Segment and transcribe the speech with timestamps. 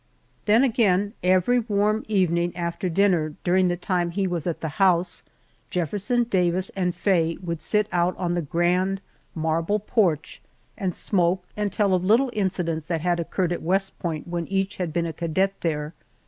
[0.45, 5.21] Then, again, every warm evening after dinner, during the time he was at the house,
[5.69, 8.99] Jefferson Davis and Faye would sit out on the grand,
[9.35, 10.41] marble porch
[10.75, 14.77] and smoke and tell of little incidents that had occurred at West Point when each
[14.77, 15.93] had been a cadet there.